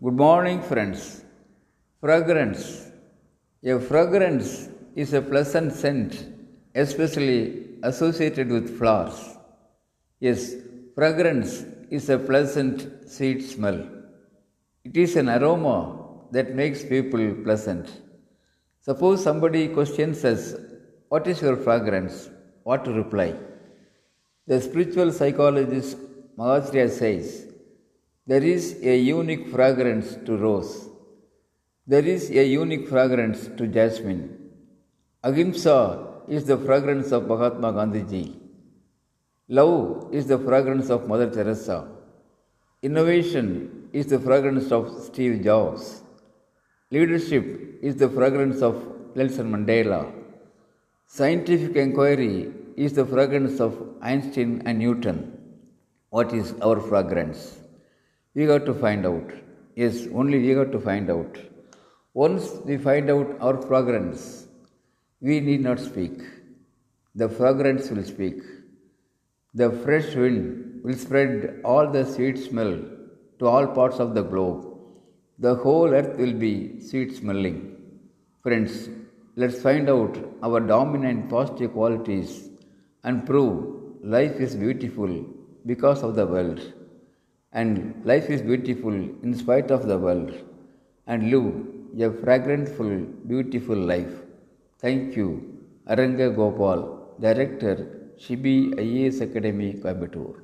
Good 0.00 0.14
morning, 0.14 0.62
friends. 0.62 1.22
Fragrance. 2.00 2.90
A 3.62 3.78
fragrance 3.78 4.70
is 4.96 5.12
a 5.12 5.20
pleasant 5.20 5.74
scent, 5.74 6.28
especially 6.74 7.66
associated 7.82 8.48
with 8.48 8.78
flowers. 8.78 9.36
Yes, 10.18 10.54
fragrance 10.94 11.66
is 11.90 12.08
a 12.08 12.18
pleasant, 12.18 13.06
sweet 13.06 13.42
smell. 13.42 13.86
It 14.82 14.96
is 14.96 15.14
an 15.16 15.28
aroma 15.28 15.98
that 16.30 16.54
makes 16.54 16.82
people 16.82 17.34
pleasant. 17.44 18.00
Suppose 18.80 19.22
somebody 19.22 19.68
questions 19.68 20.24
us, 20.24 20.54
What 21.10 21.26
is 21.26 21.42
your 21.42 21.58
fragrance? 21.58 22.30
What 22.62 22.86
to 22.86 22.92
reply? 22.94 23.34
The 24.46 24.58
spiritual 24.62 25.12
psychologist 25.12 25.98
Mahacharya 26.38 26.90
says, 26.90 27.51
There 28.24 28.44
is 28.44 28.78
a 28.82 28.96
unique 28.96 29.48
fragrance 29.48 30.16
to 30.26 30.36
rose. 30.36 30.88
There 31.88 32.06
is 32.06 32.30
a 32.30 32.46
unique 32.46 32.86
fragrance 32.88 33.48
to 33.56 33.66
jasmine. 33.66 34.38
Ahimsa 35.24 36.06
is 36.28 36.44
the 36.44 36.56
fragrance 36.56 37.10
of 37.10 37.26
Mahatma 37.26 37.72
Gandhiji. 37.72 38.38
Love 39.48 40.14
is 40.14 40.28
the 40.28 40.38
fragrance 40.38 40.88
of 40.88 41.08
Mother 41.08 41.28
Teresa. 41.28 41.88
Innovation 42.82 43.88
is 43.92 44.06
the 44.06 44.20
fragrance 44.20 44.70
of 44.70 45.02
Steve 45.02 45.42
Jobs. 45.42 46.02
Leadership 46.92 47.80
is 47.82 47.96
the 47.96 48.08
fragrance 48.08 48.62
of 48.62 48.76
Nelson 49.16 49.50
Mandela. 49.50 50.12
Scientific 51.06 51.74
inquiry 51.74 52.52
is 52.76 52.92
the 52.92 53.04
fragrance 53.04 53.58
of 53.58 53.76
Einstein 54.00 54.62
and 54.64 54.78
Newton. 54.78 55.36
What 56.10 56.32
is 56.32 56.54
our 56.62 56.78
fragrance? 56.78 57.61
We 58.34 58.46
got 58.46 58.64
to 58.66 58.74
find 58.74 59.04
out. 59.04 59.30
Yes, 59.76 60.06
only 60.14 60.38
we 60.38 60.54
got 60.54 60.72
to 60.72 60.80
find 60.80 61.10
out. 61.10 61.36
Once 62.14 62.50
we 62.64 62.76
find 62.78 63.10
out 63.10 63.36
our 63.40 63.60
fragrance, 63.60 64.46
we 65.20 65.40
need 65.40 65.60
not 65.60 65.78
speak. 65.78 66.16
The 67.14 67.28
fragrance 67.28 67.90
will 67.90 68.04
speak. 68.04 68.38
The 69.54 69.70
fresh 69.70 70.14
wind 70.14 70.82
will 70.82 70.94
spread 70.94 71.60
all 71.62 71.90
the 71.90 72.04
sweet 72.06 72.38
smell 72.38 72.74
to 73.38 73.46
all 73.46 73.66
parts 73.66 73.98
of 73.98 74.14
the 74.14 74.22
globe. 74.22 74.78
The 75.38 75.54
whole 75.54 75.92
earth 75.92 76.16
will 76.16 76.32
be 76.32 76.80
sweet 76.80 77.14
smelling. 77.14 77.76
Friends, 78.42 78.88
let's 79.36 79.60
find 79.60 79.90
out 79.90 80.16
our 80.42 80.60
dominant 80.60 81.28
positive 81.28 81.72
qualities 81.74 82.48
and 83.04 83.26
prove 83.26 84.02
life 84.02 84.36
is 84.40 84.54
beautiful 84.56 85.26
because 85.66 86.02
of 86.02 86.14
the 86.14 86.26
world. 86.26 86.60
And 87.52 88.00
life 88.04 88.30
is 88.30 88.40
beautiful 88.42 88.92
in 88.92 89.34
spite 89.34 89.70
of 89.70 89.86
the 89.86 89.98
world. 89.98 90.32
And 91.06 91.30
live 91.30 91.66
a 92.00 92.10
fragrantful, 92.22 93.00
beautiful 93.26 93.76
life. 93.76 94.14
Thank 94.78 95.16
you. 95.16 95.58
Aranga 95.88 96.34
Gopal, 96.34 97.14
Director, 97.20 98.10
Shibi 98.18 98.74
IAS 98.74 99.20
Academy, 99.20 99.74
Coimbatore. 99.74 100.40